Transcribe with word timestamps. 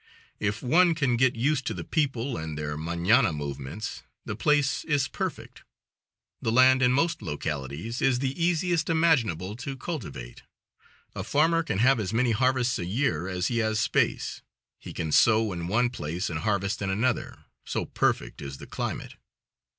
If 0.39 0.63
one 0.63 0.95
can 0.95 1.15
get 1.15 1.35
used 1.35 1.67
to 1.67 1.75
the 1.75 1.83
people 1.83 2.35
and 2.35 2.57
their 2.57 2.75
mauana 2.75 3.31
movements, 3.35 4.01
the 4.25 4.35
place 4.35 4.83
is 4.85 5.07
perfect, 5.07 5.61
The 6.41 6.51
land, 6.51 6.81
in 6.81 6.91
most 6.91 7.21
localities, 7.21 8.01
is 8.01 8.17
the 8.17 8.33
easiest 8.43 8.89
imaginable 8.89 9.55
to 9.57 9.77
cultivate. 9.77 10.41
A 11.13 11.23
farmer 11.23 11.61
can 11.61 11.77
have 11.77 11.99
as 11.99 12.13
many 12.13 12.31
harvests 12.31 12.79
a 12.79 12.85
year 12.87 13.27
as 13.27 13.49
he 13.49 13.59
has 13.59 13.79
space. 13.79 14.41
He 14.79 14.91
can 14.91 15.11
sow 15.11 15.53
in 15.53 15.67
one 15.67 15.91
place 15.91 16.31
and 16.31 16.39
harvest 16.39 16.81
in 16.81 16.89
another, 16.89 17.45
so 17.63 17.85
perfect 17.85 18.41
is 18.41 18.57
the 18.57 18.65
climate. 18.65 19.13